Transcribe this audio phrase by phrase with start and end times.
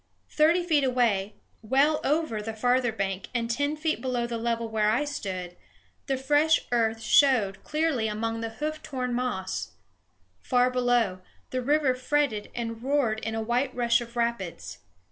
[0.31, 4.89] Thirty feet away, well over the farther bank and ten feet below the level where
[4.89, 5.55] I stood,
[6.07, 9.73] the fresh earth showed clearly among the hoof torn moss.
[10.41, 14.79] Far below, the river fretted and roared in a white rush of rapids.